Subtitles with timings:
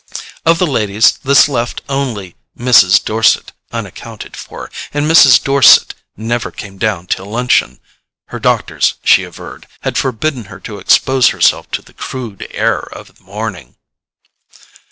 [0.47, 3.05] Of the ladies, this left only Mrs.
[3.05, 5.43] Dorset unaccounted for, and Mrs.
[5.43, 7.79] Dorset never came down till luncheon:
[8.29, 13.15] her doctors, she averred, had forbidden her to expose herself to the crude air of
[13.15, 13.75] the morning.